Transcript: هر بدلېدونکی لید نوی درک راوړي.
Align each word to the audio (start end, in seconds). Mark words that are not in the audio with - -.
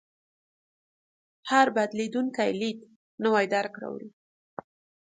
هر 1.49 1.67
بدلېدونکی 1.75 2.51
لید 2.59 2.79
نوی 3.23 3.45
درک 3.53 3.73
راوړي. 3.81 4.09